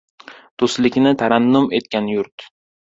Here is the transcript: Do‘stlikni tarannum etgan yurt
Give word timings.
Do‘stlikni 0.63 1.13
tarannum 1.21 1.71
etgan 1.83 2.13
yurt 2.17 2.51